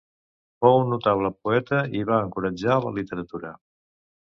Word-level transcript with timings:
Fou 0.65 0.77
un 0.83 0.89
notable 0.93 1.31
poeta 1.47 1.85
i 2.01 2.03
va 2.11 2.21
encoratjar 2.25 2.83
la 2.89 2.99
literatura. 3.01 3.57